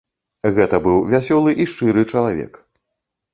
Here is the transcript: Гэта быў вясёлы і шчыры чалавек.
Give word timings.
Гэта 0.55 0.79
быў 0.87 0.97
вясёлы 1.11 1.53
і 1.61 1.67
шчыры 1.73 2.07
чалавек. 2.11 2.59